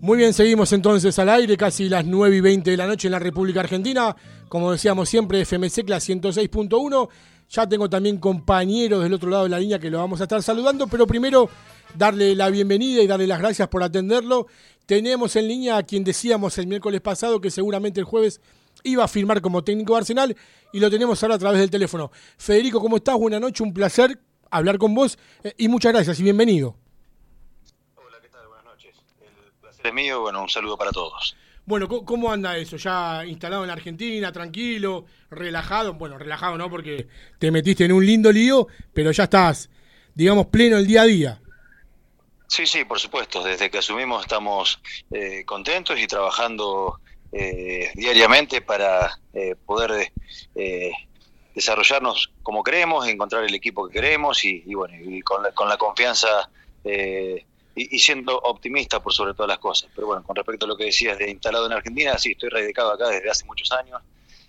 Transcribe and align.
Muy 0.00 0.16
bien, 0.16 0.32
seguimos 0.32 0.72
entonces 0.72 1.18
al 1.18 1.28
aire, 1.28 1.56
casi 1.56 1.88
las 1.88 2.06
9 2.06 2.36
y 2.36 2.40
20 2.40 2.70
de 2.70 2.76
la 2.76 2.86
noche 2.86 3.08
en 3.08 3.12
la 3.12 3.18
República 3.18 3.60
Argentina. 3.60 4.14
Como 4.48 4.70
decíamos 4.70 5.08
siempre, 5.08 5.44
FMC 5.44 5.84
Class 5.84 6.08
106.1. 6.08 7.08
Ya 7.50 7.68
tengo 7.68 7.90
también 7.90 8.18
compañeros 8.18 9.02
del 9.02 9.14
otro 9.14 9.28
lado 9.28 9.42
de 9.44 9.48
la 9.48 9.58
línea 9.58 9.80
que 9.80 9.90
lo 9.90 9.98
vamos 9.98 10.20
a 10.20 10.24
estar 10.24 10.40
saludando, 10.40 10.86
pero 10.86 11.04
primero 11.04 11.50
darle 11.96 12.36
la 12.36 12.48
bienvenida 12.48 13.02
y 13.02 13.08
darle 13.08 13.26
las 13.26 13.40
gracias 13.40 13.66
por 13.66 13.82
atenderlo. 13.82 14.46
Tenemos 14.86 15.34
en 15.34 15.48
línea 15.48 15.76
a 15.76 15.82
quien 15.82 16.04
decíamos 16.04 16.56
el 16.58 16.68
miércoles 16.68 17.00
pasado 17.00 17.40
que 17.40 17.50
seguramente 17.50 17.98
el 17.98 18.06
jueves 18.06 18.40
iba 18.84 19.02
a 19.02 19.08
firmar 19.08 19.40
como 19.40 19.64
técnico 19.64 19.94
de 19.94 19.98
Arsenal 19.98 20.36
y 20.72 20.78
lo 20.78 20.90
tenemos 20.90 21.20
ahora 21.24 21.34
a 21.34 21.38
través 21.38 21.58
del 21.58 21.70
teléfono. 21.70 22.12
Federico, 22.36 22.80
¿cómo 22.80 22.98
estás? 22.98 23.16
Buenas 23.16 23.40
noches, 23.40 23.62
un 23.62 23.74
placer 23.74 24.20
hablar 24.48 24.78
con 24.78 24.94
vos 24.94 25.18
eh, 25.42 25.54
y 25.58 25.66
muchas 25.66 25.92
gracias 25.92 26.20
y 26.20 26.22
bienvenido. 26.22 26.76
Hola, 28.28 28.30
¿qué 28.30 28.30
tal? 28.30 28.48
Buenas 28.48 28.64
noches. 28.64 28.96
El 29.20 29.52
placer 29.60 29.86
es 29.86 29.94
mío, 29.94 30.20
bueno, 30.20 30.42
un 30.42 30.48
saludo 30.48 30.76
para 30.76 30.90
todos. 30.90 31.36
Bueno, 31.64 31.88
¿cómo 31.88 32.32
anda 32.32 32.56
eso? 32.56 32.76
¿Ya 32.76 33.24
instalado 33.26 33.64
en 33.64 33.70
Argentina, 33.70 34.32
tranquilo, 34.32 35.04
relajado? 35.30 35.94
Bueno, 35.94 36.18
relajado 36.18 36.56
no, 36.56 36.70
porque 36.70 37.08
te 37.38 37.50
metiste 37.50 37.84
en 37.84 37.92
un 37.92 38.04
lindo 38.04 38.32
lío, 38.32 38.66
pero 38.92 39.12
ya 39.12 39.24
estás, 39.24 39.70
digamos, 40.14 40.46
pleno 40.46 40.78
el 40.78 40.86
día 40.86 41.02
a 41.02 41.04
día. 41.04 41.40
Sí, 42.48 42.66
sí, 42.66 42.84
por 42.84 42.98
supuesto. 42.98 43.42
Desde 43.42 43.70
que 43.70 43.78
asumimos 43.78 44.22
estamos 44.22 44.80
eh, 45.10 45.44
contentos 45.44 45.98
y 45.98 46.06
trabajando 46.06 47.00
eh, 47.32 47.90
diariamente 47.94 48.62
para 48.62 49.18
eh, 49.34 49.54
poder 49.66 50.10
desarrollarnos 51.54 52.32
como 52.42 52.64
queremos, 52.64 53.06
encontrar 53.06 53.44
el 53.44 53.54
equipo 53.54 53.86
que 53.88 53.94
queremos 53.94 54.44
y, 54.44 54.62
bueno, 54.74 54.94
y 54.98 55.20
con 55.20 55.42
la, 55.42 55.52
con 55.52 55.68
la 55.68 55.76
confianza 55.76 56.48
y, 57.78 57.98
siendo 57.98 58.36
optimista 58.38 59.00
por 59.00 59.12
sobre 59.12 59.34
todas 59.34 59.48
las 59.48 59.58
cosas. 59.58 59.90
Pero 59.94 60.08
bueno, 60.08 60.22
con 60.22 60.34
respecto 60.34 60.66
a 60.66 60.68
lo 60.68 60.76
que 60.76 60.84
decías 60.84 61.18
de 61.18 61.30
instalado 61.30 61.66
en 61.66 61.72
Argentina, 61.72 62.18
sí, 62.18 62.32
estoy 62.32 62.48
radicado 62.48 62.92
acá 62.92 63.08
desde 63.08 63.30
hace 63.30 63.44
muchos 63.44 63.70
años, 63.72 64.02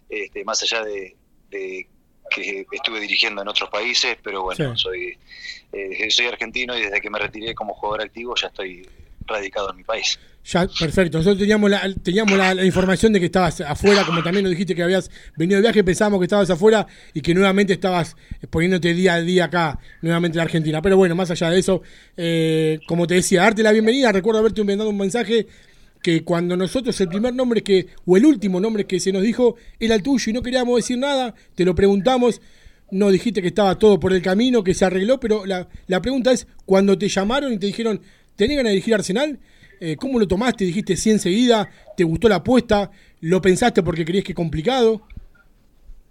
este, 0.09 0.44
más 0.44 0.62
allá 0.64 0.84
de, 0.84 1.16
que 1.50 2.66
estuve 2.72 3.00
dirigiendo 3.00 3.42
en 3.42 3.48
otros 3.48 3.70
países, 3.70 4.17
pero 4.23 4.44
bueno, 4.44 4.78
soy, 4.78 5.17
eh, 5.72 6.12
soy 6.12 6.28
argentino 6.28 6.78
y 6.78 6.81
desde 6.81 7.02
que 7.02 7.09
me 7.09 7.20
retiré 7.20 7.56
como 7.56 7.73
jugador 7.73 8.04
activo 8.04 8.36
ya 8.36 8.48
estoy 8.48 8.88
radicado 9.26 9.72
en 9.72 9.78
mi 9.78 9.84
país. 9.84 10.20
Ya, 10.45 10.68
perfecto. 10.68 11.18
Nosotros 11.20 11.40
teníamos 11.40 11.70
la, 11.70 11.94
teníamos 12.02 12.38
la, 12.38 12.66
información 12.66 13.14
de 13.14 13.20
que 13.20 13.28
estabas 13.28 13.62
afuera, 13.62 14.04
como 14.06 14.23
también 14.23 14.44
nos 14.44 14.52
dijiste 14.52 14.73
que 14.73 14.82
habías 14.82 15.12
venido 15.38 15.58
de 15.58 15.62
viaje, 15.62 15.84
pensábamos 15.84 16.20
que 16.20 16.26
estabas 16.26 16.50
afuera 16.50 16.88
y 17.14 17.22
que 17.22 17.34
nuevamente 17.34 17.73
estabas 17.73 18.16
poniéndote 18.50 18.94
día 18.94 19.16
a 19.16 19.22
día 19.22 19.45
acá, 19.45 19.80
nuevamente 20.02 20.38
en 20.38 20.42
Argentina. 20.42 20.82
Pero 20.82 20.98
bueno, 20.98 21.16
más 21.16 21.30
allá 21.30 21.50
de 21.52 21.60
eso, 21.60 21.82
eh, 22.17 22.80
como 22.88 23.06
te 23.06 23.16
decía, 23.16 23.42
darte 23.42 23.62
la 23.62 23.72
bienvenida. 23.72 24.12
Recuerdo 24.12 24.40
haberte 24.40 24.64
mandado 24.64 24.90
un 24.90 24.98
mensaje 24.98 25.45
que 26.02 26.23
cuando 26.23 26.56
nosotros 26.56 27.00
el 27.02 27.10
primer 27.10 27.34
nombre 27.34 27.62
que, 27.62 27.88
o 28.06 28.17
el 28.17 28.26
último 28.26 28.60
nombre 28.60 28.86
que 28.86 29.00
se 29.00 29.12
nos 29.12 29.22
dijo 29.22 29.56
era 29.80 29.95
el 29.95 30.02
tuyo 30.02 30.30
y 30.30 30.34
no 30.34 30.42
queríamos 30.42 30.78
decir 30.78 30.98
nada, 30.98 31.36
te 31.56 31.66
lo 31.66 31.76
preguntamos, 31.76 32.42
no 32.92 33.12
dijiste 33.12 33.42
que 33.42 33.50
estaba 33.50 33.78
todo 33.78 34.00
por 34.00 34.14
el 34.14 34.22
camino, 34.22 34.64
que 34.64 34.73
se 34.73 34.86
arregló, 34.86 35.20
pero 35.20 35.45
la, 35.45 35.67
la 35.88 36.02
pregunta 36.02 36.32
es, 36.32 36.48
cuando 36.66 36.98
te 36.98 37.10
llamaron 37.10 37.54
y 37.54 37.58
te 37.58 37.67
dijeron, 37.67 38.02
¿tenés 38.36 38.58
ganas 38.58 38.72
de 38.72 38.76
dirigir 38.76 38.95
Arsenal? 38.95 39.40
Eh, 39.80 39.96
¿Cómo 39.96 40.20
lo 40.20 40.28
tomaste? 40.28 40.66
¿Dijiste 40.66 40.98
sí 40.98 41.10
enseguida? 41.10 41.70
¿Te 41.96 42.04
gustó 42.04 42.28
la 42.28 42.36
apuesta? 42.36 42.92
¿Lo 43.22 43.42
pensaste 43.42 43.84
porque 43.84 44.06
creías 44.06 44.26
que 44.26 44.34
es 44.34 44.36
complicado? 44.36 45.02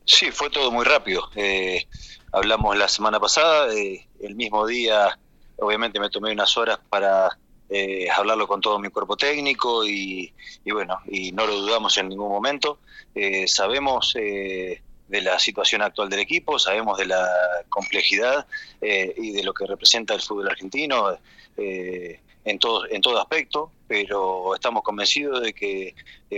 Sí, 0.04 0.30
fue 0.30 0.50
todo 0.50 0.70
muy 0.70 0.84
rápido. 0.84 1.28
Eh, 1.36 1.86
hablamos 2.32 2.76
la 2.76 2.88
semana 2.88 3.20
pasada, 3.20 3.74
eh, 3.74 4.06
el 4.20 4.34
mismo 4.34 4.66
día, 4.66 5.18
obviamente 5.58 6.00
me 6.00 6.10
tomé 6.10 6.32
unas 6.32 6.56
horas 6.56 6.78
para 6.88 7.36
eh, 7.70 8.08
hablarlo 8.10 8.48
con 8.48 8.62
todo 8.62 8.78
mi 8.78 8.88
cuerpo 8.88 9.14
técnico 9.16 9.86
y, 9.86 10.32
bueno, 10.72 11.00
y 11.06 11.32
no 11.32 11.46
lo 11.46 11.56
dudamos 11.56 11.96
en 11.98 12.08
ningún 12.08 12.30
momento. 12.30 12.78
Eh, 13.14 13.46
sabemos 13.46 14.16
eh, 14.18 14.80
de 15.08 15.20
la 15.20 15.38
situación 15.38 15.82
actual 15.82 16.08
del 16.08 16.20
equipo, 16.20 16.58
sabemos 16.58 16.96
de 16.98 17.06
la 17.06 17.28
complejidad 17.68 18.46
y 18.80 19.32
de 19.32 19.42
lo 19.42 19.52
que 19.52 19.66
representa 19.66 20.14
el 20.14 20.20
fútbol 20.20 20.48
argentino 20.48 21.18
en, 22.48 22.58
todo, 22.58 22.88
en 22.88 23.00
todo 23.00 23.20
aspecto, 23.20 23.70
pero 23.86 24.54
estamos 24.54 24.82
convencidos 24.82 25.42
de 25.42 25.52
que 25.52 25.94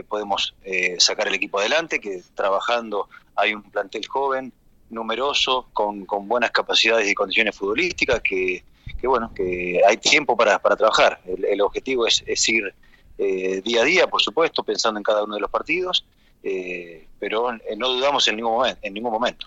podemos 0.08 0.54
sacar 0.98 1.28
el 1.28 1.34
equipo 1.34 1.58
adelante, 1.58 2.00
que 2.00 2.22
trabajando 2.34 3.08
hay 3.34 3.54
un 3.54 3.62
plantel 3.62 4.06
joven, 4.06 4.52
numeroso, 4.88 5.68
con, 5.72 6.04
con 6.06 6.28
buenas 6.28 6.50
capacidades 6.50 7.10
y 7.10 7.14
condiciones 7.14 7.56
futbolísticas 7.56 8.20
que 8.20 8.62
que 9.00 9.06
bueno, 9.06 9.32
que 9.34 9.80
hay 9.86 9.96
tiempo 9.96 10.36
para, 10.36 10.58
para 10.58 10.76
trabajar. 10.76 11.20
El, 11.26 11.60
objetivo 11.62 12.06
es, 12.06 12.48
ir 12.48 12.74
eh, 13.18 13.62
día 13.62 13.82
a 13.82 13.84
día, 13.84 14.06
por 14.06 14.20
supuesto, 14.20 14.62
pensando 14.62 14.98
en 14.98 15.04
cada 15.04 15.24
uno 15.24 15.34
de 15.34 15.40
los 15.40 15.50
partidos, 15.50 16.04
eh, 16.42 17.06
pero 17.18 17.52
eh, 17.52 17.76
no 17.76 17.88
dudamos 17.88 18.26
en 18.28 18.36
ningún 18.36 18.52
momento. 18.52 18.78
En 18.82 18.94
ningún 18.94 19.12
momento. 19.12 19.46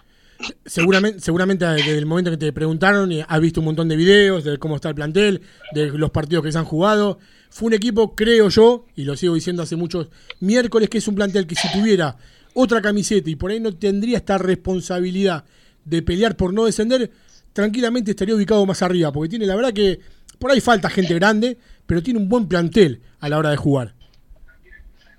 Seguramente, 0.66 1.20
seguramente 1.20 1.66
desde 1.66 1.98
el 1.98 2.06
momento 2.06 2.32
que 2.32 2.38
te 2.38 2.52
preguntaron, 2.52 3.10
has 3.28 3.42
visto 3.42 3.62
un 3.62 3.66
montón 3.66 3.88
de 3.88 3.96
videos 3.96 4.44
de 4.44 4.58
cómo 4.58 4.76
está 4.76 4.90
el 4.90 4.96
plantel, 4.96 5.42
de 5.74 5.90
los 5.92 6.12
partidos 6.12 6.44
que 6.44 6.52
se 6.52 6.58
han 6.58 6.66
jugado. 6.66 7.20
Fue 7.50 7.68
un 7.68 7.74
equipo, 7.74 8.16
creo 8.16 8.50
yo, 8.50 8.86
y 8.96 9.04
lo 9.04 9.16
sigo 9.16 9.36
diciendo 9.36 9.64
hace 9.64 9.76
muchos 9.76 10.10
miércoles, 10.40 10.90
que 10.90 10.98
es 10.98 11.08
un 11.08 11.16
plantel 11.16 11.48
que 11.48 11.56
si 11.56 11.72
tuviera 11.72 12.18
otra 12.54 12.82
camiseta 12.82 13.30
y 13.30 13.36
por 13.36 13.52
ahí 13.52 13.60
no 13.60 13.74
tendría 13.74 14.18
esta 14.18 14.38
responsabilidad 14.38 15.46
de 15.86 16.02
pelear 16.02 16.36
por 16.36 16.54
no 16.54 16.66
descender, 16.66 17.12
tranquilamente 17.54 18.12
estaría 18.12 18.36
ubicado 18.36 18.66
más 18.66 18.82
arriba, 18.82 19.12
porque 19.12 19.30
tiene 19.30 19.46
la 19.46 19.56
verdad 19.56 19.74
que 19.74 20.00
por 20.40 20.52
ahí 20.52 20.62
falta 20.62 20.90
gente 20.90 21.14
grande, 21.14 21.58
pero 21.86 22.02
tiene 22.02 22.20
un 22.20 22.28
buen 22.28 22.48
plantel 22.48 23.02
a 23.20 23.30
la 23.30 23.38
hora 23.38 23.52
de 23.52 23.58
jugar. 23.58 23.94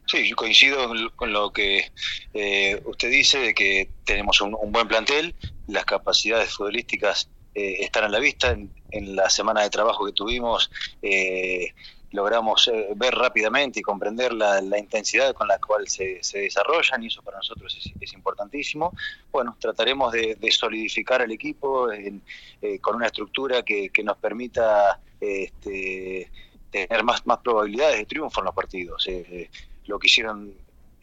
Sí, 0.06 0.30
coincido 0.32 0.76
con 1.16 1.32
lo 1.32 1.50
que 1.50 1.90
eh, 2.34 2.80
usted 2.84 3.10
dice, 3.10 3.54
que 3.54 3.88
tenemos 4.04 4.40
un, 4.40 4.56
buen 4.70 4.88
plantel, 4.88 5.34
las 5.68 5.84
capacidades 5.84 6.52
futbolísticas 6.52 7.28
eh, 7.54 7.76
están 7.80 8.04
a 8.04 8.08
la 8.08 8.18
vista. 8.18 8.50
En, 8.50 8.70
en, 8.90 9.16
la 9.16 9.30
semana 9.30 9.62
de 9.62 9.70
trabajo 9.70 10.04
que 10.04 10.12
tuvimos, 10.12 10.70
eh, 11.02 11.72
logramos 12.14 12.68
eh, 12.68 12.90
ver 12.94 13.12
rápidamente 13.14 13.80
y 13.80 13.82
comprender 13.82 14.32
la, 14.32 14.60
intensidad 14.78 15.34
con 15.34 15.48
la 15.48 15.58
cual 15.58 15.88
se, 15.88 16.20
desarrollan 16.32 17.02
y 17.02 17.08
eso 17.08 17.20
para 17.22 17.38
nosotros 17.38 17.76
es, 18.00 18.12
importantísimo. 18.12 18.92
Bueno, 19.32 19.56
trataremos 19.58 20.12
de, 20.12 20.38
solidificar 20.50 21.22
el 21.22 21.32
equipo 21.32 21.90
eh, 21.90 22.20
con 22.80 22.96
una 22.96 23.06
estructura 23.06 23.62
que, 23.62 23.90
nos 24.04 24.16
permita 24.18 25.00
este, 25.20 26.30
tener 26.70 27.02
más, 27.02 27.26
más 27.26 27.38
probabilidades 27.38 27.98
de 27.98 28.06
triunfo 28.06 28.40
en 28.40 28.44
los 28.44 28.54
partidos. 28.54 29.06
Eh, 29.08 29.50
lo 29.86 29.98
que 29.98 30.06
hicieron 30.06 30.54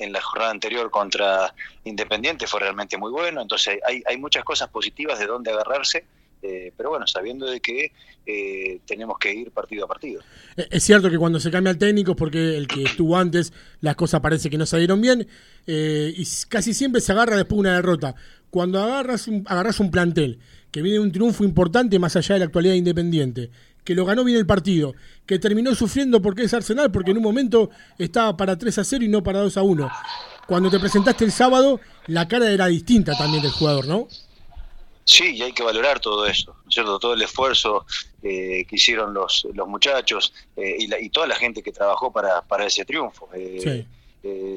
en 0.02 0.12
la 0.12 0.22
jornada 0.22 0.52
anterior 0.52 0.90
contra 0.92 1.54
Independiente 1.84 2.48
fue 2.48 2.60
realmente 2.60 2.98
muy 2.98 3.12
bueno, 3.12 3.42
entonces 3.42 3.80
hay, 3.86 4.18
muchas 4.18 4.44
cosas 4.44 4.70
positivas 4.70 5.20
de 5.20 5.28
dónde 5.28 5.52
agarrarse 5.52 6.06
eh, 6.44 6.74
pero 6.76 6.90
bueno, 6.90 7.06
sabiendo 7.06 7.46
de 7.46 7.60
que 7.60 7.92
eh, 8.26 8.80
tenemos 8.88 9.20
que 9.20 9.32
ir 9.32 9.52
partido 9.52 9.86
a 9.86 9.88
partido. 9.88 10.22
Eh, 10.58 10.68
es 10.72 10.84
cierto 10.84 11.08
que 11.10 11.20
cuando 11.20 11.40
se 11.40 11.52
cambia 11.52 11.70
el 11.70 11.78
técnico, 11.78 12.16
porque 12.16 12.58
el 12.58 12.68
que 12.68 12.82
estuvo 12.84 13.16
antes, 13.16 13.54
las 13.80 13.96
cosas 13.96 14.22
parece 14.22 14.50
que 14.50 14.58
no 14.58 14.66
salieron 14.66 15.00
bien, 15.02 15.28
y 15.68 16.28
casi 16.50 16.74
siempre 16.74 17.00
se 17.00 17.12
agarra 17.12 17.38
después 17.38 17.58
de 17.58 17.60
una 17.60 17.76
derrota. 17.76 18.16
Cuando 18.50 18.82
agarras 18.82 19.28
un, 19.28 19.44
agarras 19.46 19.80
un 19.80 19.92
plantel, 19.92 20.40
que 20.72 20.82
viene 20.82 21.00
un 21.00 21.12
triunfo 21.12 21.44
importante 21.44 22.00
más 22.00 22.16
allá 22.16 22.36
de 22.36 22.40
la 22.40 22.46
actualidad 22.46 22.74
independiente, 22.74 23.52
que 23.84 23.96
lo 23.96 24.06
ganó 24.06 24.24
bien 24.24 24.38
el 24.38 24.46
partido, 24.46 24.94
que 25.26 25.40
terminó 25.40 25.74
sufriendo 25.76 26.22
porque 26.22 26.44
es 26.44 26.54
Arsenal, 26.54 26.92
porque 26.92 27.12
en 27.12 27.18
un 27.18 27.24
momento 27.24 27.70
estaba 27.98 28.38
para 28.38 28.58
3 28.58 28.78
a 28.78 28.84
0 28.84 29.06
y 29.06 29.08
no 29.08 29.24
para 29.24 29.40
2 29.40 29.58
a 29.58 29.64
1. 29.64 29.90
Cuando 30.48 30.70
te 30.70 30.80
presentaste 30.80 31.26
el 31.26 31.32
sábado, 31.32 31.80
la 32.08 32.28
cara 32.28 32.52
era 32.52 32.68
distinta 32.68 33.18
también 33.18 33.42
del 33.42 33.52
jugador, 33.52 33.88
¿no? 33.88 34.08
Sí, 35.04 35.36
y 35.36 35.42
hay 35.42 35.52
que 35.52 35.64
valorar 35.64 36.00
todo 36.00 36.28
eso, 36.28 36.56
¿cierto? 36.70 37.00
Todo 37.00 37.14
el 37.14 37.22
esfuerzo 37.22 37.86
eh, 38.22 38.66
que 38.68 38.76
hicieron 38.76 39.14
los, 39.14 39.48
los 39.54 39.68
muchachos 39.68 40.34
eh, 40.56 40.78
y, 40.80 41.10
toda 41.10 41.28
la 41.28 41.36
gente 41.36 41.64
que 41.64 41.72
trabajó 41.72 42.12
para, 42.12 42.42
para 42.44 42.68
ese 42.68 42.86
triunfo. 42.86 43.28
Eh, 43.34 43.86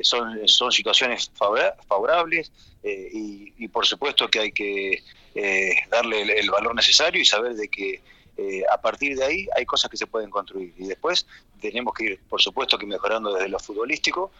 son, 0.02 0.46
son 0.46 0.70
situaciones 0.70 1.30
favorables 1.34 2.52
y, 2.82 3.66
por 3.68 3.86
supuesto 3.86 4.28
que 4.28 4.38
hay 4.40 4.52
que 4.52 5.02
darle 5.90 6.38
el, 6.38 6.50
valor 6.50 6.74
necesario 6.74 7.22
y 7.22 7.24
saber 7.24 7.54
de 7.54 7.68
que 7.68 8.02
a 8.70 8.80
partir 8.80 9.16
de 9.16 9.24
ahí 9.24 9.48
hay 9.56 9.64
cosas 9.64 9.90
que 9.90 9.96
se 9.96 10.06
pueden 10.06 10.30
construir 10.30 10.74
y 10.76 10.86
después 10.86 11.26
tenemos 11.60 11.94
que 11.94 12.04
ir, 12.04 12.20
por 12.28 12.42
supuesto, 12.42 12.76
que 12.76 12.86
mejorando 12.86 13.32
desde 13.32 13.48
lo 13.48 13.58
futbolístico 13.58 14.32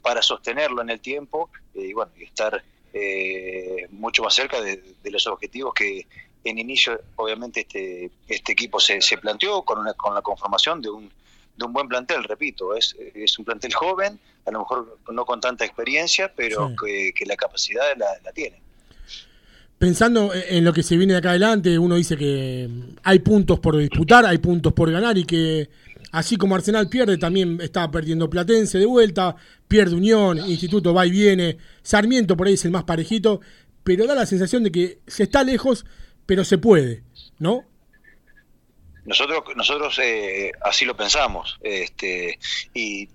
para 0.00 0.22
sostenerlo 0.22 0.82
en 0.82 0.90
el 0.90 1.00
tiempo 1.00 1.50
y 1.74 1.92
bueno 1.92 2.12
y 2.16 2.24
estar 2.24 2.62
eh, 2.96 3.88
mucho 3.90 4.22
más 4.22 4.34
cerca 4.34 4.60
de, 4.60 4.80
los 5.04 5.26
objetivos 5.26 5.74
que 5.74 6.06
en 6.44 6.58
inicio 6.58 7.00
obviamente 7.16 7.62
este, 7.62 8.10
este 8.28 8.52
equipo 8.52 8.78
se, 8.78 9.00
se 9.02 9.18
planteó 9.18 9.62
con, 9.62 9.80
una, 9.80 9.94
con 9.94 10.14
la 10.14 10.22
conformación 10.22 10.80
de 10.80 10.90
un, 10.90 11.10
de 11.56 11.64
un 11.64 11.72
buen 11.72 11.88
plantel, 11.88 12.24
repito, 12.24 12.74
es, 12.74 12.96
es 13.14 13.38
un 13.38 13.44
plantel 13.44 13.74
joven, 13.74 14.18
a 14.46 14.50
lo 14.50 14.60
mejor 14.60 14.98
no 15.10 15.24
con 15.24 15.40
tanta 15.40 15.64
experiencia, 15.64 16.32
pero 16.34 16.72
que, 16.76 17.12
la 17.26 17.36
capacidad 17.36 17.84
la, 17.96 18.32
tiene. 18.32 18.60
Pensando 19.78 20.32
en 20.34 20.64
lo 20.64 20.72
que 20.72 20.82
se 20.82 20.96
viene 20.96 21.12
de 21.14 21.18
acá 21.18 21.30
adelante, 21.30 21.78
uno 21.78 21.96
dice 21.96 22.16
que 22.16 22.68
hay 23.02 23.18
puntos 23.18 23.60
por 23.60 23.76
disputar, 23.76 24.24
hay 24.26 24.38
puntos 24.38 24.72
por 24.72 24.90
ganar 24.90 25.18
y 25.18 25.24
que 25.24 25.68
así 26.12 26.36
como 26.36 26.54
Arsenal 26.54 26.88
pierde, 26.88 27.18
también 27.18 27.60
está 27.60 27.90
perdiendo 27.90 28.30
Platense 28.30 28.78
de 28.78 28.86
vuelta, 28.86 29.36
pierde 29.66 29.96
Unión, 29.96 30.38
Instituto 30.38 30.94
va 30.94 31.06
y 31.06 31.10
viene, 31.10 31.58
Sarmiento 31.82 32.36
por 32.36 32.46
ahí 32.46 32.54
es 32.54 32.64
el 32.64 32.70
más 32.70 32.84
parejito, 32.84 33.40
pero 33.82 34.06
da 34.06 34.14
la 34.14 34.26
sensación 34.26 34.62
de 34.62 34.72
que 34.72 34.98
se 35.06 35.24
está 35.24 35.42
lejos, 35.42 35.84
pero 36.24 36.44
se 36.44 36.58
puede, 36.58 37.02
¿no? 37.38 37.64
Nosotros, 39.04 39.44
nosotros 39.54 39.98
eh, 39.98 40.52
así 40.62 40.86
lo 40.86 40.96
pensamos 40.96 41.58
este, 41.62 42.38
y 42.72 43.08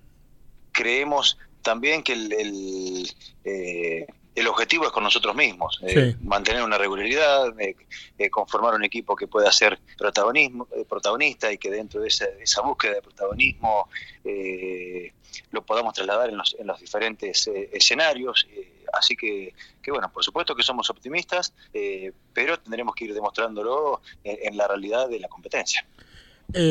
creemos 0.70 1.36
también 1.62 2.02
que 2.02 2.12
el, 2.12 3.08
eh, 3.44 4.06
el 4.40 4.48
objetivo 4.48 4.86
es 4.86 4.90
con 4.90 5.04
nosotros 5.04 5.34
mismos, 5.34 5.78
eh, 5.82 6.16
mantener 6.22 6.62
una 6.62 6.78
regularidad, 6.78 7.58
eh, 7.60 7.76
eh, 8.18 8.30
conformar 8.30 8.74
un 8.74 8.84
equipo 8.84 9.14
que 9.14 9.26
pueda 9.26 9.52
ser 9.52 9.78
protagonismo, 9.98 10.66
protagonista 10.88 11.52
y 11.52 11.58
que 11.58 11.70
dentro 11.70 12.00
de 12.00 12.08
esa, 12.08 12.24
esa 12.40 12.62
búsqueda 12.62 12.94
de 12.94 13.02
protagonismo 13.02 13.88
lo 15.52 15.62
podamos 15.62 15.94
trasladar 15.94 16.30
en 16.30 16.38
los, 16.38 16.56
en 16.58 16.66
los 16.66 16.80
diferentes 16.80 17.48
escenarios. 17.72 18.46
así 18.92 19.14
que, 19.14 19.54
que, 19.82 19.90
bueno, 19.90 20.10
por 20.12 20.24
supuesto 20.24 20.54
que 20.54 20.62
somos 20.62 20.88
optimistas, 20.90 21.52
pero 22.32 22.58
tendremos 22.58 22.94
que 22.94 23.04
ir 23.04 23.14
demostrándolo 23.14 24.00
en, 24.24 24.56
la 24.56 24.66
realidad 24.66 25.08
de 25.08 25.20
la 25.20 25.28
competencia. 25.28 25.86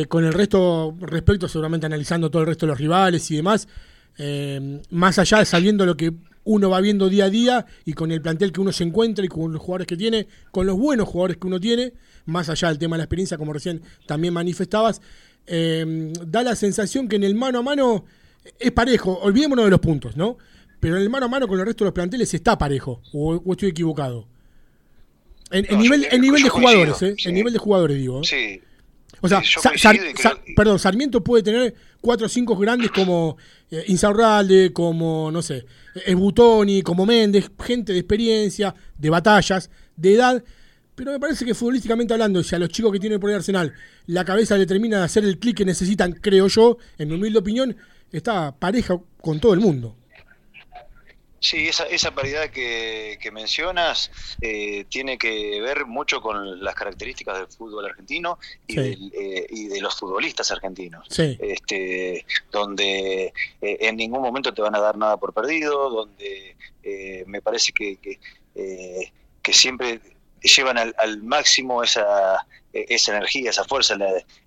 con 0.07 0.25
el 0.25 0.33
resto, 0.33 0.95
respecto 1.00 1.48
seguramente 1.48 1.86
analizando 1.86 2.30
todo 2.30 2.42
el 2.42 2.48
resto 2.48 2.65
de 2.65 2.72
los 2.72 2.80
rivales 2.80 3.30
y 3.31 3.38
demás, 3.38 3.68
más 4.89 5.19
allá 5.19 5.39
de 5.39 5.45
sabiendo 5.45 5.86
lo 5.86 5.95
que 5.95 6.12
uno 6.50 6.72
va 6.72 6.81
viendo 6.81 7.10
día 7.10 7.25
a 7.25 7.30
día 7.30 7.66
y 7.86 7.94
con 7.94 8.12
el 8.12 8.24
plantel 8.24 8.51
que 8.51 8.60
uno 8.60 8.72
se 8.72 8.84
encuentra 8.84 9.24
y 9.24 9.28
con 9.28 9.54
los 9.54 9.62
jugadores 9.62 9.86
que 9.86 9.96
tiene, 9.96 10.25
con 10.50 10.66
los 10.66 10.78
buenos 10.78 11.07
jugadores 11.07 11.38
que 11.38 11.46
uno 11.46 11.60
tiene, 11.60 11.94
más 12.25 12.50
allá 12.50 12.69
del 12.69 12.80
tema 12.80 12.96
de 12.96 13.00
la 13.00 13.04
experiencia, 13.04 13.38
como 13.38 13.54
recién 13.54 13.84
también 14.07 14.34
manifestabas, 14.34 15.00
eh, 15.46 16.12
da 16.25 16.42
la 16.42 16.56
sensación 16.56 17.07
que 17.07 17.18
en 17.18 17.24
el 17.24 17.36
mano 17.36 17.60
a 17.60 17.62
mano 17.62 18.06
es 18.57 18.72
parejo, 18.72 19.19
olvidémonos 19.19 19.66
de 19.66 19.72
los 19.72 19.80
puntos, 19.80 20.18
¿no? 20.18 20.40
Pero 20.80 20.98
en 20.98 21.04
el 21.04 21.10
mano 21.12 21.28
a 21.28 21.30
mano 21.30 21.48
con 21.48 21.60
el 21.60 21.68
resto 21.68 21.84
de 21.84 21.90
los 21.90 21.94
planteles 21.94 22.34
está 22.34 22.57
parejo, 22.57 23.00
o, 23.13 23.44
estoy 23.51 23.69
equivocado. 23.69 24.28
En, 25.51 25.78
nivel, 25.78 26.07
en 26.10 26.22
nivel 26.22 26.42
de 26.42 26.50
jugadores, 26.50 27.01
¿eh? 27.04 27.16
En 27.25 27.36
nivel 27.36 27.54
de 27.54 27.60
jugadores, 27.60 27.98
digo. 27.98 28.22
¿eh? 28.22 28.24
Sí, 28.24 28.62
o 29.21 29.27
sea, 29.27 29.42
perdón, 30.56 30.80
Sarmiento 30.80 31.24
puede 31.24 31.44
tener 31.44 31.75
cuatro 32.01 32.27
o 32.27 32.30
cinco 32.30 32.56
grandes 32.56 32.92
como 32.92 33.38
eh, 33.71 33.83
Insaurralde, 33.88 34.71
como, 34.74 35.31
no 35.31 35.42
sé, 35.42 35.66
Esbutoni, 36.06 36.81
como 36.81 37.06
Méndez, 37.06 37.51
gente 37.63 37.94
de 37.94 38.00
experiencia, 38.00 38.74
de 38.98 39.10
batallas, 39.10 39.69
de 39.95 40.13
edad. 40.13 40.44
Pero 40.95 41.12
me 41.12 41.19
parece 41.19 41.45
que 41.45 41.54
futbolísticamente 41.54 42.13
hablando, 42.13 42.44
si 42.44 42.56
a 42.56 42.60
los 42.60 42.69
chicos 42.69 42.92
que 42.92 43.00
tienen 43.00 43.19
por 43.19 43.30
el 43.30 43.38
Arsenal 43.38 43.74
la 44.07 44.25
cabeza 44.25 44.57
le 44.57 44.66
termina 44.66 44.98
de 44.98 45.04
hacer 45.04 45.24
el 45.24 45.39
clic 45.39 45.57
que 45.57 45.65
necesitan, 45.65 46.13
creo 46.13 46.48
yo, 46.48 46.77
en 46.98 47.10
mi 47.10 47.15
humilde 47.15 47.39
opinión, 47.39 47.75
está 48.12 48.56
pareja 48.57 49.00
con 49.22 49.39
todo 49.39 49.54
el 49.54 49.60
mundo. 49.60 49.95
Sí, 51.39 51.69
esa, 51.69 51.86
esa 51.86 52.12
paridad 52.12 52.50
que, 52.50 53.18
mencionas 53.31 54.12
eh, 54.41 54.86
tiene 54.89 55.18
que 55.18 55.62
ver 55.62 55.86
mucho 55.86 56.21
con 56.21 56.63
las 56.63 56.75
características 56.75 57.38
del 57.38 57.47
fútbol 57.47 57.86
argentino 57.86 58.39
y, 58.68 58.80
eh, 58.80 59.47
y 59.50 59.68
de 59.68 59.81
los 59.81 59.97
futbolistas 59.97 60.51
argentinos. 60.51 61.07
Este, 61.18 62.25
donde 62.51 63.33
eh, 63.62 63.77
en 63.80 63.95
ningún 63.95 64.21
momento 64.21 64.53
te 64.53 64.62
van 64.62 64.75
a 64.75 64.80
dar 64.80 64.97
nada 64.97 65.18
por 65.18 65.33
perdido, 65.33 65.89
donde 65.89 66.56
me 67.27 67.41
parece 67.41 67.71
que, 67.71 67.97
que, 67.97 69.53
siempre 69.53 70.00
llevan 70.41 70.77
al, 70.77 71.24
máximo 71.24 71.83
esa, 71.83 72.45
esa 72.74 73.15
energía, 73.15 73.50
esa 73.50 73.63
fuerza 73.63 73.95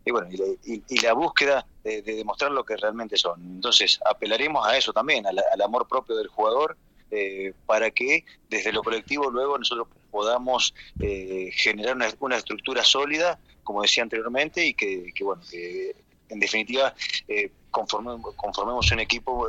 y, 0.04 0.10
bueno, 0.10 0.28
y, 0.64 1.00
la 1.00 1.12
búsqueda 1.12 1.66
de, 1.84 2.02
demostrar 2.02 2.50
lo 2.50 2.64
que 2.64 2.76
realmente 2.76 3.16
son. 3.16 3.40
Entonces, 3.42 3.98
apelaremos 4.04 4.66
a 4.66 4.76
eso 4.76 4.92
también, 4.92 5.26
al, 5.26 5.60
amor 5.60 5.86
propio 5.88 6.16
del 6.16 6.28
jugador, 6.28 6.76
eh, 7.10 7.52
para 7.66 7.90
que 7.90 8.24
desde 8.48 8.72
lo 8.72 8.82
colectivo 8.82 9.30
luego 9.30 9.58
nosotros 9.58 9.86
podamos 10.10 10.74
eh, 11.00 11.50
generar 11.52 11.96
una, 12.20 12.36
estructura 12.36 12.84
sólida, 12.84 13.38
como 13.64 13.82
decía 13.82 14.02
anteriormente, 14.02 14.64
y 14.64 14.74
que, 14.74 15.12
bueno, 15.20 15.42
que 15.50 15.94
en 16.28 16.40
definitiva 16.40 16.94
eh, 17.28 17.50
conformemos 17.70 18.92
un 18.92 19.00
equipo 19.00 19.48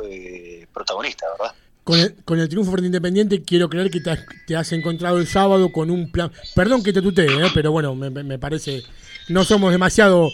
protagonista, 0.72 1.26
¿verdad? 1.38 1.54
Con 1.84 1.98
el, 1.98 2.14
con 2.24 2.40
el, 2.40 2.48
triunfo 2.48 2.72
frente 2.72 2.86
Independiente, 2.86 3.42
quiero 3.42 3.68
creer 3.68 3.90
que 3.90 4.00
te 4.00 4.56
has, 4.56 4.72
encontrado 4.72 5.18
el 5.18 5.26
sábado 5.26 5.70
con 5.70 5.90
un 5.90 6.10
plan. 6.10 6.32
Perdón 6.54 6.82
que 6.82 6.92
te 6.92 7.02
tutee, 7.02 7.28
pero 7.52 7.72
bueno, 7.72 7.94
me, 7.94 8.38
parece. 8.38 8.82
No 9.28 9.44
somos 9.44 9.70
demasiado 9.70 10.30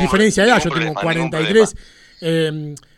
diferencia 0.00 0.42
de 0.42 0.50
edad, 0.50 0.62
yo 0.62 0.70
tengo 0.70 0.94
43. 0.94 1.74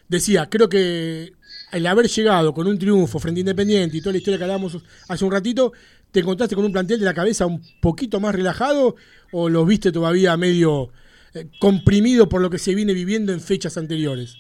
decía, 0.08 0.49
creo 0.50 0.69
que 0.69 1.32
el 1.75 1.87
haber 1.87 2.06
llegado 2.06 2.55
con 2.55 2.67
un 2.67 2.79
triunfo 2.79 3.19
frente 3.19 3.41
Independiente 3.41 3.96
y 3.96 4.00
toda 4.00 4.12
la 4.12 4.19
historia 4.19 4.38
que 4.38 4.44
hablábamos 4.44 4.79
hace 5.08 5.25
un 5.25 5.32
ratito, 5.32 5.73
¿te 6.12 6.20
encontraste 6.20 6.55
con 6.55 6.64
un 6.64 6.73
plantel 6.73 7.00
de 7.00 7.05
la 7.05 7.14
cabeza 7.14 7.46
un 7.46 7.62
poquito 7.81 8.20
más 8.20 8.35
relajado 8.35 8.94
o 9.32 9.49
lo 9.49 9.64
viste 9.64 9.91
todavía 9.91 10.37
medio 10.37 10.91
eh, 11.35 11.49
comprimido 11.58 12.29
por 12.29 12.41
lo 12.41 12.49
que 12.49 12.58
se 12.58 12.75
viene 12.75 12.93
viviendo 12.93 13.32
en 13.32 13.41
fechas 13.41 13.76
anteriores? 13.76 14.37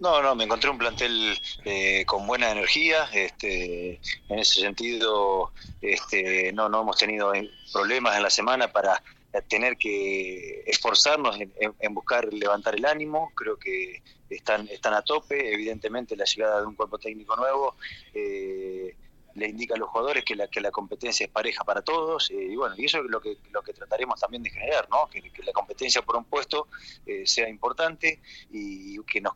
No, 0.00 0.22
no, 0.22 0.34
me 0.34 0.44
encontré 0.44 0.70
un 0.70 0.78
plantel 0.78 1.36
eh, 1.64 2.04
con 2.06 2.26
buena 2.26 2.50
energía. 2.50 3.08
Este, 3.12 4.00
en 4.28 4.38
ese 4.38 4.60
sentido, 4.60 5.52
este, 5.80 6.52
no, 6.52 6.68
no 6.68 6.82
hemos 6.82 6.96
tenido 6.96 7.32
problemas 7.72 8.16
en 8.16 8.22
la 8.22 8.30
semana 8.30 8.70
para 8.72 9.02
tener 9.48 9.76
que 9.76 10.62
esforzarnos 10.66 11.38
en, 11.40 11.94
buscar 11.94 12.32
levantar 12.32 12.76
el 12.76 12.84
ánimo. 12.86 13.32
Creo 13.34 13.58
que 13.58 14.02
están, 14.30 14.68
están 14.68 14.94
a 14.94 15.02
tope. 15.02 15.52
Evidentemente, 15.52 16.16
la 16.16 16.24
llegada 16.24 16.60
de 16.60 16.66
un 16.66 16.74
cuerpo 16.74 16.98
técnico 16.98 17.34
nuevo 17.36 17.74
eh, 18.14 18.94
le 19.34 19.48
indica 19.48 19.74
a 19.74 19.78
los 19.78 19.88
jugadores 19.90 20.24
que 20.24 20.34
la, 20.34 20.48
que 20.48 20.60
la 20.60 20.70
competencia 20.70 21.26
es 21.26 21.32
pareja 21.32 21.64
para 21.64 21.82
todos. 21.82 22.30
Eh, 22.30 22.48
y 22.50 22.56
bueno, 22.56 22.74
y 22.78 22.84
eso 22.84 22.98
es 22.98 23.04
lo 23.10 23.20
que, 23.20 23.36
lo 23.50 23.62
que 23.62 23.72
trataremos 23.72 24.20
también 24.20 24.42
de 24.42 24.50
generar, 24.50 24.88
¿no? 24.90 25.08
que, 25.08 25.22
la 25.42 25.52
competencia 25.52 26.02
por 26.02 26.16
un 26.16 26.24
puesto 26.24 26.68
eh, 27.06 27.26
sea 27.26 27.48
importante 27.48 28.20
y 28.50 28.98
que 29.04 29.20
nos 29.20 29.34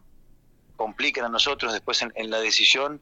compliquen 0.82 1.24
a 1.24 1.28
nosotros 1.28 1.72
después 1.72 2.02
en, 2.02 2.30
la 2.30 2.40
decisión, 2.40 3.00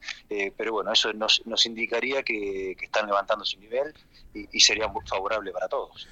pero 0.59 0.73
bueno, 0.73 0.93
eso 0.93 1.11
nos, 1.15 1.41
nos 1.47 1.65
indicaría 1.65 2.23
que, 2.23 2.77
están 2.81 3.07
levantando 3.07 3.43
su 3.45 3.59
nivel 3.59 3.95
y, 4.35 4.61
sería 4.61 4.87
favorable 5.07 5.51
para 5.51 5.67
todos 5.67 6.07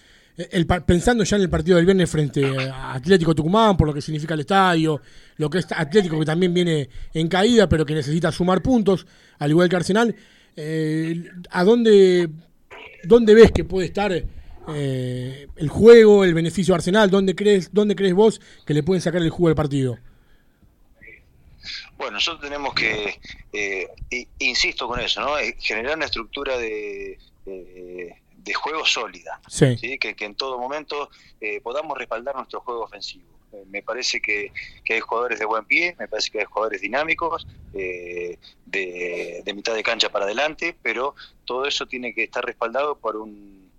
pensando 0.87 1.25
ya 1.25 1.37
en 1.37 1.43
el 1.43 1.51
partido 1.51 1.77
del 1.77 1.85
viernes 1.85 2.09
frente 2.09 2.47
a 2.71 2.95
Atlético 2.95 3.35
Tucumán, 3.35 3.77
por 3.77 3.89
lo 3.89 3.95
que 3.95 4.01
significa 4.01 4.35
el 4.35 4.41
estadio, 4.41 5.01
lo 5.37 5.51
que 5.51 5.59
es 5.59 5.67
Atlético 5.73 6.19
que 6.19 6.25
también 6.25 6.55
viene 6.55 6.89
en 7.13 7.29
caída, 7.29 7.69
pero 7.69 7.85
que 7.85 7.95
necesita 7.95 8.31
sumar 8.31 8.63
puntos, 8.63 9.05
al 9.41 9.51
igual 9.51 9.69
que 9.69 9.77
Arsenal, 9.77 10.15
eh, 10.55 11.25
¿a 11.51 11.65
dónde, 11.65 12.29
dónde 13.03 13.35
ves 13.35 13.51
que 13.51 13.65
puede 13.65 13.87
estar 13.87 14.13
eh, 14.13 15.49
el 15.57 15.69
juego, 15.69 16.25
el 16.25 16.35
beneficio 16.35 16.73
de 16.73 16.77
Arsenal? 16.77 17.11
¿Dónde 17.11 17.35
crees, 17.35 17.71
¿Dónde 17.73 17.97
crees 17.97 18.15
vos 18.15 18.41
que 18.65 18.75
le 18.75 18.85
pueden 18.85 19.01
sacar 19.01 19.23
el 19.23 19.31
juego 19.31 19.49
del 19.49 19.57
partido? 19.57 19.99
Bueno, 21.99 22.13
nosotros 22.13 22.41
tenemos 22.41 22.73
que, 22.75 23.21
eh, 23.53 23.89
insisto 24.39 24.89
con 24.89 25.01
eso, 25.01 25.21
¿no? 25.21 25.35
generar 25.59 25.97
una 25.97 26.07
estructura 26.07 26.57
de 26.57 27.19
de 28.49 28.55
juego 28.55 28.85
sólida, 28.87 29.41
sí. 29.47 29.99
Que, 29.99 30.15
en 30.21 30.35
todo 30.35 30.59
momento 30.59 31.11
eh, 31.41 31.61
podamos 31.61 31.99
respaldar 31.99 32.35
nuestro 32.35 32.61
juego 32.61 32.85
ofensivo. 32.85 33.29
Eh, 33.53 33.65
me 33.69 33.83
parece 33.83 34.21
que, 34.21 34.53
hay 34.89 35.01
jugadores 35.01 35.39
de 35.39 35.45
buen 35.45 35.67
pie, 35.67 35.95
me 35.99 36.09
parece 36.09 36.31
que 36.31 36.41
hay 36.41 36.47
jugadores 36.47 36.81
dinámicos, 36.81 37.47
eh, 37.75 38.39
de, 38.65 39.53
mitad 39.55 39.75
de 39.75 39.83
cancha 39.83 40.11
para 40.11 40.25
adelante, 40.25 40.75
pero 40.83 41.15
todo 41.45 41.67
eso 41.67 41.87
tiene 41.87 42.15
que 42.15 42.25
estar 42.25 42.45
respaldado 42.45 42.97
por 42.99 43.17
un, 43.17 43.71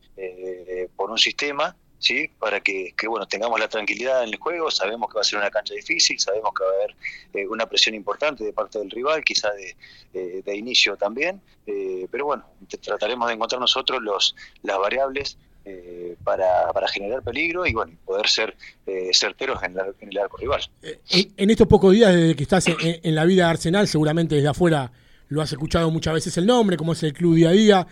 por 0.96 1.10
un 1.10 1.18
sistema 1.18 1.76
¿sí? 2.00 2.30
para 2.40 2.62
que, 2.62 2.94
bueno 3.08 3.28
tengamos 3.28 3.60
la 3.60 3.68
tranquilidad 3.68 4.24
en 4.24 4.30
el 4.30 4.40
juego, 4.40 4.72
sabemos 4.72 5.10
que 5.10 5.16
va 5.16 5.22
a 5.22 5.26
ser 5.26 5.38
una 5.38 5.52
cancha 5.52 5.74
difícil, 5.76 6.20
sabemos 6.20 6.52
que 6.58 6.64
va 6.64 6.70
a 6.72 6.74
haber 6.74 6.96
eh, 7.34 7.48
una 7.48 7.68
presión 7.68 7.94
importante 7.94 8.44
de 8.44 8.54
parte 8.54 8.80
del 8.80 8.90
rival, 8.90 9.24
quizá 9.24 9.50
de, 9.52 10.42
de 10.42 10.58
inicio 10.58 10.96
también, 10.98 11.42
eh, 11.68 12.08
pero 12.10 12.26
bueno, 12.26 12.46
trataremos 12.82 13.28
de 13.28 13.36
encontrar 13.36 13.62
nosotros 13.62 14.02
los, 14.02 14.36
las 14.64 14.80
variables 14.80 15.38
eh, 15.66 16.16
para, 16.24 16.72
para, 16.74 16.88
generar 16.88 17.22
peligro 17.22 17.68
y 17.68 17.74
bueno 17.74 17.94
poder 18.06 18.28
ser 18.28 18.56
certeros 19.12 19.62
en, 19.62 19.78
el 20.10 20.18
arco 20.18 20.38
rival. 20.38 20.62
En, 20.82 21.50
estos 21.50 21.68
pocos 21.68 21.94
días 21.94 22.16
desde 22.16 22.36
que 22.36 22.44
estás 22.44 22.66
en, 22.68 23.16
la 23.16 23.26
vida 23.26 23.44
de 23.44 23.52
Arsenal, 23.52 23.88
seguramente 23.88 24.36
desde 24.36 24.48
afuera 24.48 24.92
lo 25.28 25.44
has 25.44 25.52
escuchado 25.52 25.92
muchas 25.92 26.16
veces 26.16 26.36
el 26.38 26.48
nombre, 26.48 26.76
cómo 26.76 26.94
es 26.94 27.04
el 27.04 27.14
club 27.14 27.36
día 27.36 27.50
a 27.50 27.52
día. 27.52 27.88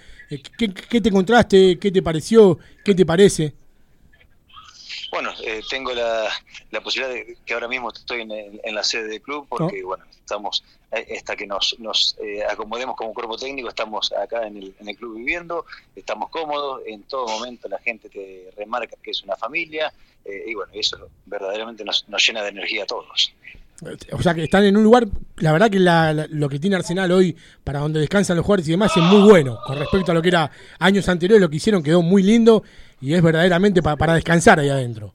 ¿Qué, 0.58 0.74
qué 0.74 1.02
te 1.02 1.10
encontraste? 1.10 1.78
¿Qué 1.78 1.92
te 1.92 2.02
pareció? 2.02 2.58
¿Qué 2.84 2.96
te 2.96 3.06
parece? 3.06 3.54
Bueno, 5.12 5.32
eh, 5.44 5.62
tengo 5.70 5.94
la, 5.94 6.30
la, 6.72 6.82
posibilidad 6.82 7.14
de 7.14 7.38
que 7.46 7.54
ahora 7.54 7.68
mismo 7.68 7.92
estoy 7.92 8.22
en, 8.22 8.76
la 8.76 8.84
sede 8.84 9.08
del 9.08 9.22
club 9.22 9.46
porque, 9.48 9.82
bueno, 9.84 10.04
estamos, 10.10 10.64
hasta 10.92 11.36
que 11.36 11.48
nos, 11.48 11.76
nos 11.80 12.18
eh, 12.22 12.44
acomodemos 12.44 12.96
como 12.96 13.14
cuerpo 13.14 13.38
técnico, 13.38 13.70
estamos 13.70 14.12
acá 14.12 14.46
en 14.46 14.58
el, 14.58 14.76
en 14.80 14.90
el 14.90 14.98
club 14.98 15.16
viviendo, 15.16 15.66
estamos 15.96 16.30
cómodos, 16.30 16.82
en 16.86 17.04
todo 17.04 17.28
momento 17.28 17.70
la 17.70 17.80
gente 17.80 18.10
te 18.10 18.50
remarca 18.58 18.98
que 19.02 19.12
es 19.12 19.24
una 19.24 19.36
familia 19.38 19.94
eh, 20.26 20.44
y, 20.48 20.54
bueno, 20.54 20.72
eso 20.74 20.98
verdaderamente 21.26 21.86
nos, 21.86 22.08
nos 22.10 22.26
llena 22.28 22.44
de 22.44 22.50
energía 22.50 22.84
a 22.84 22.88
todos. 22.88 23.34
O 24.12 24.24
sea 24.24 24.34
que 24.34 24.44
están 24.44 24.64
en 24.66 24.76
un 24.76 24.84
lugar, 24.84 25.08
la 25.38 25.52
verdad 25.52 25.70
que 25.70 25.80
lo 25.80 26.50
que 26.50 26.58
tiene 26.58 26.76
Arsenal 26.76 27.12
hoy 27.12 27.36
para 27.64 27.80
donde 27.80 28.00
descansan 28.00 28.36
los 28.36 28.44
jugadores 28.44 28.68
y 28.68 28.72
demás 28.72 28.92
es 28.98 29.04
muy 29.04 29.22
bueno 29.22 29.60
con 29.68 29.78
respecto 29.78 30.12
a 30.12 30.16
lo 30.16 30.22
que 30.22 30.30
era 30.30 30.50
años 30.80 31.08
anteriores, 31.08 31.40
lo 31.40 31.50
que 31.50 31.58
hicieron 31.58 31.84
quedó 31.84 32.02
muy 32.02 32.24
lindo 32.24 32.64
y 33.02 33.14
es 33.14 33.22
verdaderamente 33.22 33.82
para 33.82 34.14
descansar 34.14 34.60
ahí 34.60 34.70
adentro. 34.70 35.14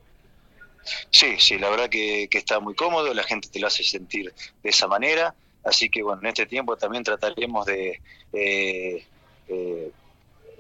Sí, 1.11 1.37
sí, 1.39 1.59
la 1.59 1.71
verdad 1.71 1.89
que, 1.89 2.29
está 2.33 2.61
muy 2.61 2.75
cómodo, 2.75 3.13
la 3.15 3.23
gente 3.23 3.49
te 3.49 3.61
lo 3.61 3.67
hace 3.67 3.85
sentir 3.85 4.33
de 4.63 4.71
esa 4.71 4.89
manera, 4.89 5.35
así 5.65 5.89
que 5.89 6.03
bueno, 6.03 6.21
en 6.23 6.29
este 6.29 6.47
tiempo 6.47 6.77
también 6.77 7.05
trataremos 7.05 7.67
de, 7.67 8.01
eh, 8.33 9.05
eh, 9.49 9.91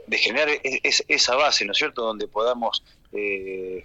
de 0.06 0.18
generar 0.18 0.48
esa 0.62 1.34
base, 1.34 1.64
¿no 1.64 1.72
es 1.72 1.78
cierto?, 1.78 2.02
donde 2.02 2.28
podamos 2.28 2.84
eh, 3.12 3.84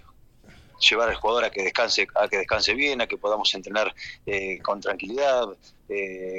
llevar 0.88 1.08
al 1.08 1.16
jugador 1.16 1.44
a 1.44 1.50
que 1.50 1.62
descanse, 1.62 2.06
a 2.14 2.28
que 2.28 2.38
descanse 2.38 2.74
bien, 2.74 3.00
a 3.00 3.08
que 3.08 3.16
podamos 3.16 3.52
entrenar 3.54 3.92
con 4.62 4.80
tranquilidad, 4.80 5.48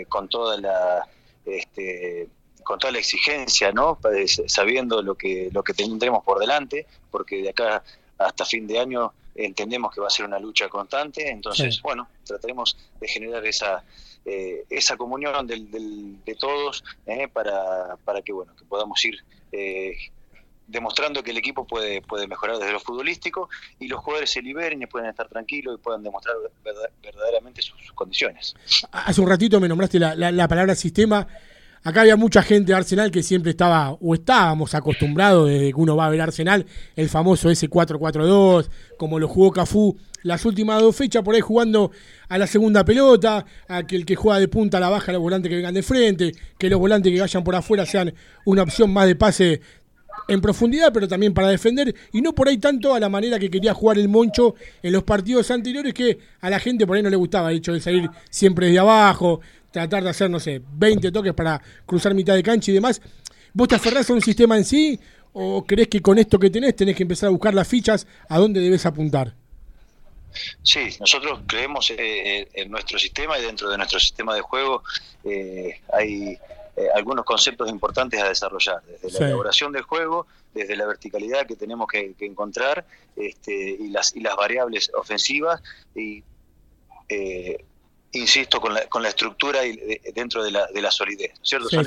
con 0.08 0.30
toda 0.30 0.58
la 0.60 1.08
este, 1.46 2.30
con 2.64 2.80
toda 2.80 2.94
la 2.94 3.00
exigencia, 3.00 3.72
¿no? 3.72 4.00
sabiendo 4.48 5.02
lo 5.02 5.16
que 5.16 5.50
lo 5.52 5.64
que 5.64 5.74
tendremos 5.74 6.24
por 6.24 6.40
delante, 6.40 6.86
porque 7.12 7.42
de 7.42 7.50
acá 7.50 7.84
hasta 8.18 8.46
fin 8.46 8.68
de 8.68 8.80
año 8.80 9.14
entendemos 9.36 9.94
que 9.94 10.02
va 10.02 10.08
a 10.08 10.12
ser 10.12 10.26
una 10.26 10.40
lucha 10.40 10.68
constante, 10.68 11.30
entonces, 11.30 11.82
bueno, 11.82 12.10
trataremos 12.26 12.78
de 13.00 13.08
generar 13.08 13.46
esa 13.46 13.84
eh, 14.26 14.66
esa 14.70 14.98
comunión 14.98 15.48
del, 15.48 15.72
de 16.26 16.36
todos 16.36 16.84
eh, 17.08 17.28
para, 17.32 17.96
para 18.04 18.22
que, 18.22 18.34
bueno, 18.34 18.54
que 18.56 18.66
podamos 18.66 19.04
ir 19.06 19.16
eh, 19.52 19.96
demostrando 20.68 21.24
que 21.24 21.32
el 21.32 21.38
equipo 21.38 21.66
puede, 21.66 22.02
puede 22.02 22.28
mejorar 22.28 22.58
desde 22.58 22.74
lo 22.74 22.80
futbolístico 22.80 23.50
y 23.80 23.88
los 23.88 24.02
jugadores 24.02 24.30
se 24.30 24.42
liberen 24.42 24.82
y 24.82 24.86
pueden 24.88 25.10
estar 25.10 25.28
tranquilos 25.30 25.80
y 25.80 25.82
puedan 25.82 26.04
demostrar 26.04 26.36
verdaderamente 27.02 27.62
sus, 27.62 27.92
condiciones. 27.94 28.56
Hace 28.92 29.22
un 29.22 29.28
ratito 29.28 29.60
me 29.60 29.68
nombraste 29.68 29.98
la, 30.00 30.16
la 30.16 30.48
palabra 30.48 30.76
sistema 30.76 31.28
Acá 31.84 32.02
había 32.02 32.18
mucha 32.18 32.42
gente 32.44 32.72
de 32.72 32.78
Arsenal 32.78 33.10
que 33.10 33.24
siempre 33.24 33.52
estaba, 33.52 33.92
o 33.92 34.14
estábamos 34.14 34.76
acostumbrados 34.76 35.50
desde 35.50 35.70
que 35.70 35.80
uno 35.80 35.96
va 35.96 36.08
a 36.08 36.10
ver 36.10 36.22
Arsenal, 36.22 36.66
el 36.96 37.10
famoso 37.10 37.50
S4-4-2, 37.50 38.70
como 38.98 39.18
lo 39.20 39.28
jugó 39.28 39.52
Cafú 39.52 39.98
las 40.24 40.46
últimas 40.46 40.82
dos 40.82 40.96
fechas, 40.96 41.24
por 41.24 41.36
ahí 41.36 41.42
jugando 41.42 41.92
a 42.28 42.38
la 42.38 42.48
segunda 42.48 42.84
pelota, 42.84 43.46
a 43.68 43.84
que 43.84 43.96
el 43.96 44.06
que 44.06 44.16
juega 44.16 44.40
de 44.40 44.48
punta 44.48 44.78
a 44.78 44.82
la 44.82 44.90
baja, 44.90 45.12
los 45.14 45.22
volantes 45.22 45.50
que 45.50 45.56
vengan 45.56 45.74
de 45.74 45.84
frente, 45.84 46.34
que 46.58 46.70
los 46.70 46.80
volantes 46.80 47.12
que 47.12 47.20
vayan 47.20 47.44
por 47.44 47.56
afuera 47.56 47.86
sean 47.86 48.14
una 48.46 48.64
opción 48.64 48.92
más 48.92 49.08
de 49.08 49.16
pase 49.16 49.62
en 50.28 50.42
profundidad, 50.42 50.92
pero 50.94 51.08
también 51.08 51.34
para 51.34 51.48
defender, 51.48 51.96
y 52.12 52.22
no 52.22 52.36
por 52.36 52.48
ahí 52.48 52.58
tanto 52.58 52.94
a 52.94 53.00
la 53.00 53.10
manera 53.10 53.40
que 53.40 53.50
quería 53.50 53.74
jugar 53.74 53.98
el 53.98 54.10
Moncho 54.10 54.56
en 54.84 54.92
los 54.94 55.04
partidos 55.04 55.50
anteriores, 55.50 55.94
que 55.94 56.20
a 56.42 56.50
la 56.50 56.60
gente 56.60 56.86
por 56.86 56.98
ahí 56.98 57.04
no 57.04 57.10
le 57.10 57.16
gustaba 57.16 57.52
el 57.52 57.58
hecho 57.58 57.74
de 57.74 57.80
salir 57.80 58.10
siempre 58.30 58.70
de 58.70 58.78
abajo, 58.78 59.42
tratar 59.72 60.04
de 60.04 60.10
hacer, 60.10 60.30
no 60.30 60.40
sé, 60.40 60.62
20 60.74 61.12
toques 61.12 61.34
para 61.34 61.62
cruzar 61.86 62.14
mitad 62.14 62.36
de 62.36 62.44
cancha 62.44 62.72
y 62.72 62.74
demás. 62.74 63.02
¿Vos 63.54 63.68
te 63.68 63.76
aferrás 63.76 64.10
a 64.10 64.14
un 64.14 64.22
sistema 64.22 64.58
en 64.58 64.66
sí 64.66 65.00
o 65.34 65.66
crees 65.66 65.88
que 65.88 66.02
con 66.02 66.18
esto 66.18 66.40
que 66.40 66.50
tenés 66.50 66.76
tenés 66.76 66.96
que 66.96 67.04
empezar 67.04 67.28
a 67.28 67.32
buscar 67.32 67.54
las 67.54 67.68
fichas 67.68 68.08
a 68.28 68.38
dónde 68.38 68.60
debes 68.60 68.86
apuntar? 68.86 69.36
Sí, 70.62 70.96
nosotros 71.00 71.42
creemos 71.48 71.90
eh, 71.92 71.96
eh, 71.98 72.48
en 72.54 72.72
nuestro 72.72 73.00
sistema 73.00 73.38
y 73.40 73.42
dentro 73.42 73.70
de 73.70 73.78
nuestro 73.78 74.00
sistema 74.00 74.36
de 74.36 74.42
juego 74.42 74.84
eh, 75.24 75.82
hay 75.92 76.38
algunos 76.96 77.26
conceptos 77.26 77.70
importantes 77.70 78.22
a 78.22 78.30
desarrollar, 78.30 78.82
desde 79.02 79.20
la 79.20 79.28
elaboración 79.28 79.74
del 79.74 79.82
juego, 79.82 80.28
desde 80.54 80.78
la 80.78 80.86
verticalidad 80.86 81.46
que 81.46 81.58
tenemos 81.58 81.90
que, 81.90 82.16
encontrar 82.22 82.86
este, 83.18 83.52
y, 83.54 83.90
las, 83.90 84.16
y 84.16 84.22
las 84.22 84.38
variables 84.38 84.90
ofensivas 84.96 85.62
y 85.94 86.24
insisto, 88.14 88.60
con 88.60 88.74
la, 88.74 88.88
con 88.88 89.02
la 89.04 89.10
estructura 89.10 89.66
y 89.66 89.78
dentro 90.14 90.44
de 90.44 90.52
la, 90.52 90.68
de 90.68 90.82
la 90.82 90.92
solidez, 90.92 91.34
¿cierto? 91.42 91.70
Son 91.70 91.86